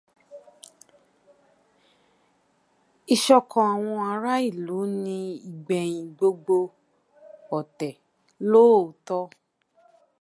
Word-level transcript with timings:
Ìṣọ̀kan 3.13 3.67
àwọn 3.73 3.99
ará 4.13 4.33
ìlú 4.49 4.77
ni 5.03 5.17
ìgbẹ̀yìn 5.49 6.07
gbogbo 6.17 6.57
ọ̀tẹ̀ 7.59 7.93
lóòótọ́. 8.49 9.23